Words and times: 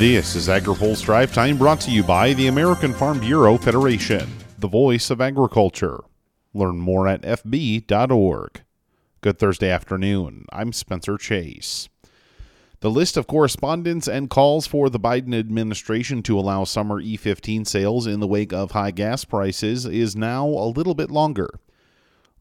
This 0.00 0.34
is 0.34 0.48
AgriPulse 0.48 1.04
Drive 1.04 1.34
Time 1.34 1.58
brought 1.58 1.78
to 1.82 1.90
you 1.90 2.02
by 2.02 2.32
the 2.32 2.46
American 2.46 2.94
Farm 2.94 3.20
Bureau 3.20 3.58
Federation, 3.58 4.26
the 4.58 4.66
voice 4.66 5.10
of 5.10 5.20
agriculture. 5.20 6.00
Learn 6.54 6.78
more 6.78 7.06
at 7.06 7.20
fb.org. 7.20 8.62
Good 9.20 9.38
Thursday 9.38 9.68
afternoon. 9.68 10.46
I'm 10.50 10.72
Spencer 10.72 11.18
Chase. 11.18 11.90
The 12.80 12.90
list 12.90 13.18
of 13.18 13.26
correspondence 13.26 14.08
and 14.08 14.30
calls 14.30 14.66
for 14.66 14.88
the 14.88 14.98
Biden 14.98 15.38
administration 15.38 16.22
to 16.22 16.38
allow 16.38 16.64
summer 16.64 17.02
E15 17.02 17.66
sales 17.66 18.06
in 18.06 18.20
the 18.20 18.26
wake 18.26 18.54
of 18.54 18.70
high 18.70 18.92
gas 18.92 19.26
prices 19.26 19.84
is 19.84 20.16
now 20.16 20.46
a 20.46 20.72
little 20.72 20.94
bit 20.94 21.10
longer. 21.10 21.60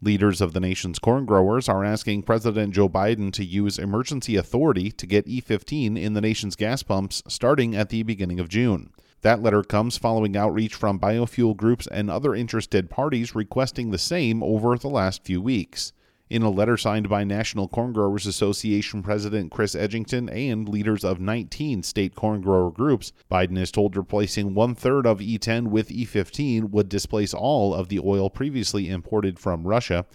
Leaders 0.02 0.40
of 0.40 0.54
the 0.54 0.62
nation's 0.62 0.98
corn 0.98 1.26
growers 1.26 1.68
are 1.68 1.84
asking 1.84 2.24
President 2.24 2.74
Joe 2.74 2.88
Biden 2.88 3.34
to 3.34 3.44
use 3.44 3.78
emergency 3.78 4.38
authority 4.38 4.92
to 4.92 5.06
get 5.06 5.28
E15 5.28 6.00
in 6.00 6.14
the 6.14 6.22
nation's 6.22 6.56
gas 6.56 6.84
pumps 6.84 7.22
starting 7.28 7.76
at 7.76 7.90
the 7.90 8.04
beginning 8.04 8.40
of 8.40 8.48
June. 8.48 8.92
That 9.24 9.42
letter 9.42 9.62
comes 9.62 9.98
following 9.98 10.38
outreach 10.38 10.74
from 10.74 11.02
biofuel 11.02 11.58
groups 11.58 11.86
and 11.88 12.10
other 12.10 12.34
interested 12.34 12.90
parties 12.90 13.36
requesting 13.36 13.92
the 13.92 13.98
same 13.98 14.42
over 14.42 14.78
the 14.78 14.88
last 14.88 15.26
few 15.26 15.42
weeks. 15.42 15.92
In 16.30 16.44
a 16.44 16.52
letter 16.52 16.78
signed 16.78 17.10
by 17.10 17.24
National 17.24 17.68
Corn 17.68 17.92
Growers 17.92 18.28
Association 18.28 19.02
President 19.02 19.52
Chris 19.52 19.74
Edgington 19.74 20.32
and 20.32 20.70
leaders 20.70 21.04
of 21.04 21.20
19 21.20 21.82
state 21.82 22.14
corn 22.14 22.42
grower 22.42 22.70
groups, 22.70 23.12
Biden 23.32 23.58
is 23.58 23.72
told 23.72 23.98
replacing 23.98 24.54
one 24.54 24.76
third 24.76 25.08
of 25.08 25.22
E10 25.22 25.70
with 25.70 25.90
E15 25.90 26.70
would 26.70 26.88
displace 26.88 27.34
all 27.34 27.74
of 27.74 27.90
the 27.90 28.00
oil 28.00 28.30
previously 28.30 28.90
imported 28.90 29.40
from 29.40 29.66
Russia. 29.66 30.06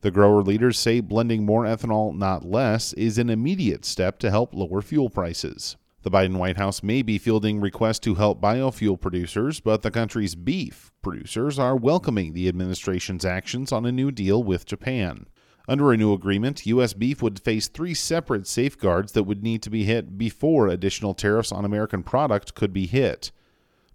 The 0.00 0.10
grower 0.10 0.42
leaders 0.42 0.80
say 0.80 0.98
blending 0.98 1.46
more 1.46 1.62
ethanol, 1.62 2.12
not 2.12 2.44
less, 2.44 2.92
is 2.94 3.16
an 3.16 3.30
immediate 3.30 3.84
step 3.84 4.18
to 4.18 4.32
help 4.32 4.52
lower 4.54 4.82
fuel 4.82 5.10
prices. 5.10 5.76
The 6.02 6.10
Biden 6.10 6.38
White 6.38 6.56
House 6.56 6.82
may 6.82 7.02
be 7.02 7.18
fielding 7.18 7.60
requests 7.60 8.00
to 8.00 8.16
help 8.16 8.40
biofuel 8.40 9.00
producers, 9.00 9.60
but 9.60 9.82
the 9.82 9.92
country's 9.92 10.34
beef 10.34 10.90
producers 11.02 11.60
are 11.60 11.76
welcoming 11.76 12.32
the 12.32 12.48
administration's 12.48 13.24
actions 13.24 13.70
on 13.70 13.86
a 13.86 13.92
new 13.92 14.10
deal 14.10 14.42
with 14.42 14.66
Japan. 14.66 15.26
Under 15.68 15.92
a 15.92 15.96
new 15.96 16.12
agreement, 16.12 16.66
U.S. 16.66 16.92
beef 16.92 17.22
would 17.22 17.40
face 17.40 17.68
three 17.68 17.94
separate 17.94 18.46
safeguards 18.46 19.12
that 19.12 19.22
would 19.22 19.42
need 19.42 19.62
to 19.62 19.70
be 19.70 19.84
hit 19.84 20.18
before 20.18 20.66
additional 20.68 21.14
tariffs 21.14 21.52
on 21.52 21.64
American 21.64 22.02
product 22.02 22.54
could 22.54 22.72
be 22.72 22.86
hit. 22.86 23.30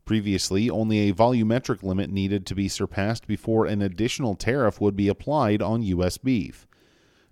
Previously, 0.06 0.70
only 0.70 1.10
a 1.10 1.14
volumetric 1.14 1.84
limit 1.84 2.10
needed 2.10 2.46
to 2.46 2.56
be 2.56 2.70
surpassed 2.70 3.28
before 3.28 3.66
an 3.66 3.82
additional 3.82 4.36
tariff 4.36 4.80
would 4.80 4.96
be 4.96 5.10
applied 5.10 5.62
on 5.62 5.84
U.S. 5.84 6.18
beef. 6.18 6.66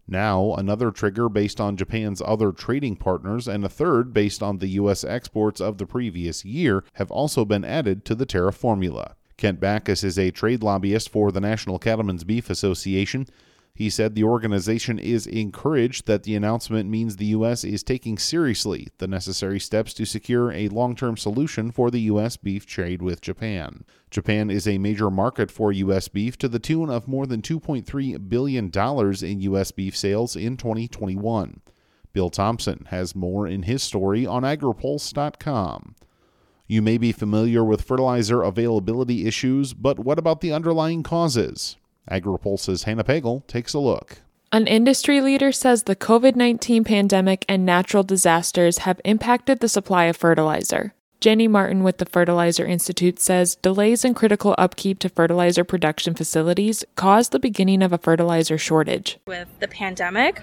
Now, 0.07 0.53
another 0.55 0.91
trigger 0.91 1.29
based 1.29 1.59
on 1.59 1.77
Japan's 1.77 2.21
other 2.23 2.51
trading 2.51 2.97
partners 2.97 3.47
and 3.47 3.63
a 3.63 3.69
third 3.69 4.13
based 4.13 4.43
on 4.43 4.57
the 4.57 4.67
U.S. 4.67 5.03
exports 5.03 5.59
of 5.61 5.77
the 5.77 5.87
previous 5.87 6.45
year 6.45 6.83
have 6.93 7.09
also 7.09 7.45
been 7.45 7.63
added 7.63 8.05
to 8.05 8.13
the 8.15 8.25
tariff 8.25 8.55
formula. 8.55 9.15
Kent 9.37 9.59
Bacus 9.59 10.03
is 10.03 10.19
a 10.19 10.31
trade 10.31 10.61
lobbyist 10.61 11.09
for 11.09 11.31
the 11.31 11.41
National 11.41 11.79
Cattlemen's 11.79 12.23
Beef 12.23 12.49
Association. 12.49 13.25
He 13.77 13.89
said 13.89 14.15
the 14.15 14.23
organization 14.23 14.97
is 14.97 15.27
encouraged 15.27 16.07
that 16.07 16.23
the 16.23 16.33
announcement 16.33 16.89
means 16.89 17.17
the 17.17 17.25
U.S. 17.25 17.65
is 17.65 17.83
taking 17.83 18.17
seriously 18.17 18.87
the 18.99 19.07
necessary 19.07 19.59
steps 19.59 19.93
to 19.95 20.05
secure 20.05 20.49
a 20.53 20.69
long 20.69 20.95
term 20.95 21.17
solution 21.17 21.71
for 21.71 21.91
the 21.91 21.99
U.S. 22.01 22.37
beef 22.37 22.65
trade 22.65 23.01
with 23.01 23.19
Japan. 23.19 23.83
Japan 24.09 24.49
is 24.49 24.65
a 24.65 24.77
major 24.77 25.11
market 25.11 25.51
for 25.51 25.73
U.S. 25.73 26.07
beef 26.07 26.37
to 26.37 26.47
the 26.47 26.57
tune 26.57 26.89
of 26.89 27.09
more 27.09 27.25
than 27.25 27.41
$2.3 27.41 28.29
billion 28.29 28.71
in 28.73 29.41
U.S. 29.41 29.71
beef 29.71 29.97
sales 29.97 30.37
in 30.37 30.55
2021. 30.55 31.59
Bill 32.13 32.29
Tomson 32.29 32.87
has 32.91 33.13
more 33.13 33.45
in 33.45 33.63
his 33.63 33.83
story 33.83 34.25
on 34.25 34.43
agripulse.com. 34.43 35.95
You 36.65 36.81
may 36.81 36.97
be 36.97 37.11
familiar 37.11 37.61
with 37.61 37.81
fertilizer 37.81 38.41
availability 38.41 39.27
issues, 39.27 39.73
but 39.73 39.99
what 39.99 40.17
about 40.17 40.39
the 40.39 40.53
underlying 40.53 41.03
causes? 41.03 41.75
AgriPulse's 42.09 42.83
Hannah 42.83 43.03
Pagel 43.03 43.45
takes 43.47 43.73
a 43.73 43.79
look. 43.79 44.19
An 44.51 44.67
industry 44.67 45.21
leader 45.21 45.51
says 45.51 45.83
the 45.83 45.95
COVID 45.95 46.35
19 46.35 46.83
pandemic 46.83 47.45
and 47.49 47.65
natural 47.65 48.03
disasters 48.03 48.79
have 48.79 49.01
impacted 49.03 49.59
the 49.59 49.67
supply 49.67 50.05
of 50.05 50.15
fertilizer. 50.15 50.93
Jenny 51.19 51.47
Martin 51.47 51.83
with 51.83 51.97
the 51.97 52.05
Fertilizer 52.05 52.65
Institute 52.65 53.19
says 53.19 53.55
delays 53.55 54.05
in 54.05 54.13
critical 54.13 54.53
upkeep 54.57 54.99
to 54.99 55.09
fertilizer 55.09 55.63
production 55.63 56.13
facilities 56.13 56.85
caused 56.95 57.31
the 57.31 57.39
beginning 57.39 57.81
of 57.81 57.91
a 57.91 57.97
fertilizer 57.97 58.57
shortage. 58.57 59.17
With 59.25 59.47
the 59.59 59.67
pandemic, 59.67 60.41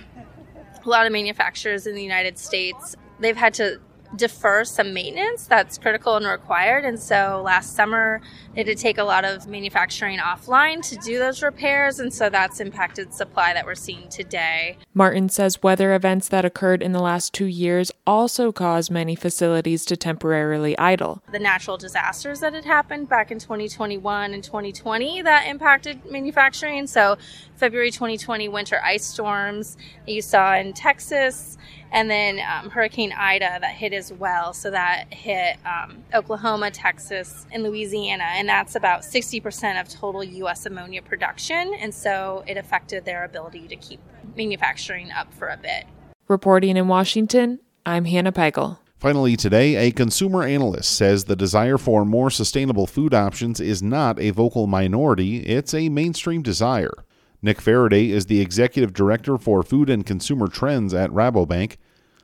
a 0.85 0.89
lot 0.89 1.07
of 1.07 1.13
manufacturers 1.13 1.87
in 1.87 1.95
the 1.95 2.03
United 2.03 2.39
States, 2.39 2.97
they've 3.21 3.37
had 3.37 3.55
to 3.55 3.81
defer 4.17 4.65
some 4.65 4.93
maintenance 4.93 5.47
that's 5.47 5.79
critical 5.79 6.17
and 6.17 6.27
required. 6.27 6.85
And 6.85 6.99
so 6.99 7.43
last 7.45 7.75
summer, 7.75 8.21
they 8.55 8.61
had 8.61 8.67
to 8.67 8.75
take 8.75 8.99
a 8.99 9.05
lot 9.05 9.25
of 9.25 9.47
manufacturing 9.47 10.19
offline 10.19 10.87
to 10.89 10.97
do 10.97 11.19
those 11.19 11.43
repairs. 11.43 11.99
And 11.99 12.13
so 12.13 12.29
that's 12.29 12.61
impacted 12.61 13.15
supply 13.15 13.55
that 13.55 13.65
we're 13.65 13.75
seeing 13.75 14.09
today. 14.09 14.77
Martin 14.95 15.29
says 15.29 15.63
weather 15.63 15.95
events 15.95 16.29
that 16.29 16.45
occurred 16.45 16.83
in 16.83 16.93
the 16.93 17.01
last 17.01 17.33
two 17.33 17.47
years 17.47 17.91
also 18.07 18.53
caused 18.53 18.91
many 18.91 19.15
facilities 19.15 19.85
to 19.87 19.97
temporarily 19.97 20.77
idle. 20.79 21.23
The 21.33 21.39
natural 21.39 21.77
disasters 21.77 22.41
that 22.41 22.53
had 22.53 22.65
happened 22.65 23.09
back 23.09 23.31
in 23.31 23.39
2021 23.39 24.35
and 24.35 24.45
2020 24.45 25.23
that 25.23 25.47
impacted 25.47 26.05
manufacturing. 26.11 26.87
So 26.87 27.17
February 27.57 27.91
2020 27.91 28.49
winter 28.49 28.81
ice 28.85 29.05
storms 29.05 29.77
you 30.07 30.21
saw 30.21 30.55
in 30.55 30.73
Texas 30.73 31.57
and 31.93 32.11
then 32.11 32.41
um, 32.41 32.71
Hurricane 32.71 33.13
Ida 33.13 33.59
that 33.61 33.75
hit 33.75 33.93
as 33.93 34.13
well. 34.13 34.53
So 34.53 34.71
that 34.71 35.13
hit 35.13 35.59
um, 35.65 36.03
Oklahoma, 36.15 36.71
Texas, 36.71 37.47
and 37.53 37.63
Louisiana, 37.63 38.25
and 38.25 38.49
that's 38.49 38.75
about 38.75 39.03
60% 39.03 39.81
of 39.81 39.89
total 39.89 40.25
U.S. 40.25 40.67
ammonia 40.67 41.03
production. 41.03 41.75
And 41.75 41.95
so 41.95 42.43
it 42.47 42.57
affected 42.57 43.05
their 43.05 43.25
ability 43.25 43.69
to 43.69 43.77
keep 43.77 44.01
manufacturing 44.37 45.13
up 45.13 45.33
for 45.35 45.49
a 45.49 45.57
bit. 45.57 45.85
Reporting 46.29 46.77
in 46.77 46.89
Washington, 46.89 47.61
I'm 47.85 48.07
Hannah 48.07 48.33
Pagel. 48.33 48.79
Finally, 48.99 49.37
today, 49.37 49.75
a 49.75 49.91
consumer 49.91 50.45
analyst 50.45 50.97
says 50.97 51.25
the 51.25 51.35
desire 51.35 51.77
for 51.77 52.05
more 52.05 52.31
sustainable 52.31 52.87
food 52.87 53.13
options 53.13 53.61
is 53.61 53.83
not 53.83 54.19
a 54.21 54.31
vocal 54.31 54.69
minority, 54.69 55.39
it's 55.39 55.75
a 55.75 55.89
mainstream 55.89 56.41
desire. 56.41 56.93
Nick 57.45 57.59
Fereday 57.59 58.11
is 58.11 58.27
the 58.27 58.41
executive 58.41 58.93
director 58.93 59.37
for 59.37 59.65
food 59.65 59.91
and 59.91 60.07
consumer 60.07 60.47
trends 60.47 60.95
at 60.95 61.11
Rabobank. 61.11 61.77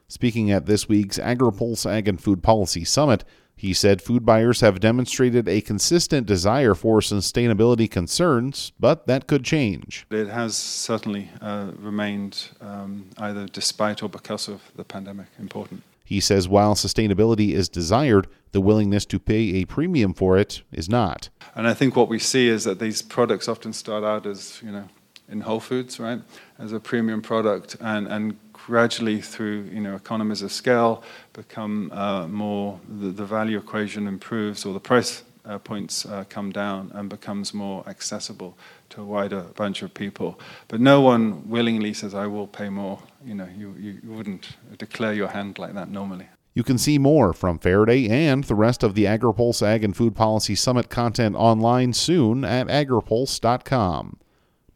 Speaking 0.06 0.53
at 0.53 0.67
this 0.67 0.89
week's 0.89 1.19
AgriPulse 1.19 1.91
Ag 1.91 2.06
and 2.06 2.23
Food 2.23 2.41
Policy 2.41 2.84
Summit, 2.84 3.25
he 3.56 3.75
said 3.75 4.01
food 4.01 4.25
buyers 4.25 4.61
have 4.61 4.79
demonstrated 4.79 5.49
a 5.49 5.61
consistent 5.61 6.29
desire 6.29 6.73
for 6.73 7.01
sustainability 7.01 7.91
concerns, 7.91 8.71
but 8.79 9.09
that 9.09 9.27
could 9.27 9.45
change. 9.45 10.06
It 10.12 10.29
has 10.29 10.56
certainly 10.56 11.31
uh, 11.41 11.73
remained, 11.77 12.50
um, 12.61 13.11
either 13.19 13.47
despite 13.47 14.05
or 14.05 14.09
because 14.09 14.47
of 14.47 14.62
the 14.77 14.85
pandemic, 14.85 15.27
important. 15.41 15.83
He 16.05 16.21
says 16.21 16.49
while 16.49 16.77
sustainability 16.77 17.50
is 17.53 17.69
desired, 17.69 18.29
the 18.53 18.61
willingness 18.61 19.05
to 19.06 19.19
pay 19.19 19.56
a 19.56 19.65
premium 19.65 20.15
for 20.15 20.39
it 20.39 20.62
is 20.71 20.89
not. 20.89 21.29
And 21.56 21.67
I 21.67 21.75
think 21.75 21.97
what 21.97 22.09
we 22.09 22.21
see 22.21 22.49
is 22.49 22.62
that 22.65 22.79
these 22.79 23.03
products 23.03 23.49
often 23.49 23.73
start 23.73 24.05
out 24.05 24.25
as, 24.25 24.62
you 24.65 24.71
know, 24.71 24.89
in 25.31 25.43
Whole 25.43 25.61
Foods, 25.61 26.00
right, 26.00 26.21
as 26.59 26.72
a 26.72 26.81
premium 26.81 27.22
product, 27.22 27.77
and, 27.81 28.06
and 28.06 28.37
gradually 28.53 29.21
through 29.21 29.69
you 29.72 29.81
know 29.81 29.94
economies 29.94 30.43
of 30.43 30.53
scale 30.53 31.03
become 31.33 31.91
uh, 31.93 32.27
more 32.28 32.78
the, 32.89 33.09
the, 33.09 33.25
value 33.25 33.59
equation 33.59 34.06
improves 34.06 34.67
or 34.67 34.75
the 34.75 34.81
price 34.81 35.22
uh, 35.47 35.59
points 35.59 36.05
uh, 36.05 36.25
come 36.28 36.53
down 36.53 36.91
and 36.94 37.09
becomes 37.09 37.55
more 37.55 37.83
accessible 37.88 38.56
to 38.91 39.00
a 39.00 39.05
wider 39.05 39.43
bunch 39.56 39.83
of 39.83 39.94
people. 39.94 40.38
But 40.69 40.81
no 40.81 41.00
one 41.00 41.49
willingly 41.49 41.94
says, 41.94 42.15
"I 42.15 42.27
will 42.27 42.47
pay 42.47 42.69
more." 42.69 42.99
You 43.25 43.34
know, 43.34 43.49
you, 43.56 43.75
you 43.78 44.00
wouldn't 44.05 44.56
declare 44.77 45.15
your 45.15 45.28
hand 45.28 45.59
like 45.59 45.75
that 45.75 45.88
normally. 45.91 46.28
You 46.55 46.65
can 46.65 46.78
see 46.78 46.99
more 46.99 47.33
from 47.33 47.59
Fereday 47.59 48.08
and 48.08 48.44
the 48.44 48.55
rest 48.55 48.82
of 48.82 48.94
the 48.94 49.05
AgriPulse 49.05 49.62
Ag 49.62 49.85
and 49.85 49.97
Food 49.97 50.17
Policy 50.17 50.56
Summit 50.56 50.91
content 50.91 51.37
online 51.37 51.93
soon 51.93 52.44
at 52.44 52.67
agripulse.com. 52.67 54.19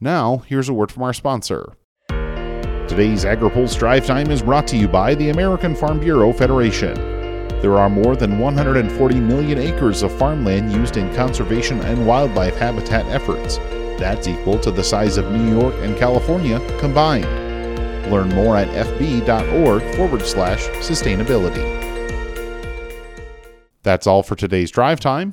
Now, 0.03 0.39
here's 0.49 0.69
a 0.69 0.73
word 0.75 0.91
from 0.91 1.05
our 1.05 1.13
sponsor. 1.13 1.77
Today's 2.09 3.25
AgriPulse 3.25 3.79
Drive 3.79 4.05
Time 4.05 4.33
is 4.33 4.43
brought 4.43 4.67
to 4.67 4.77
you 4.77 4.89
by 4.89 5.15
the 5.15 5.29
American 5.29 5.77
Farm 5.77 6.01
Bureau 6.01 6.33
Federation. 6.33 6.95
There 7.61 7.79
are 7.79 7.89
more 7.89 8.17
than 8.17 8.41
140 8.41 9.21
million 9.21 9.59
acres 9.59 10.03
of 10.03 10.11
farmland 10.19 10.73
used 10.73 10.97
in 10.97 11.15
conservation 11.15 11.81
and 11.83 12.05
wildlife 12.05 12.57
habitat 12.57 13.07
efforts. 13.07 13.59
That's 14.01 14.27
equal 14.27 14.59
to 14.63 14.73
the 14.73 14.83
size 14.83 15.19
of 15.19 15.31
New 15.31 15.57
York 15.57 15.77
and 15.77 15.97
California 15.97 16.59
combined. 16.81 17.27
Learn 18.11 18.31
more 18.31 18.57
at 18.57 18.67
fb.org 18.71 19.95
forward 19.95 20.23
slash 20.23 20.67
sustainability. 20.81 21.63
That's 23.85 24.09
all 24.09 24.25
for 24.25 24.35
today's 24.35 24.73
drive 24.73 24.99
time. 24.99 25.33